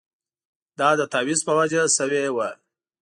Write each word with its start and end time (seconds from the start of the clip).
دا 0.79 0.89
د 0.99 1.01
تاویز 1.13 1.39
په 1.47 1.53
وجه 1.59 1.81
شوې 1.97 2.23
وه. 2.35 2.49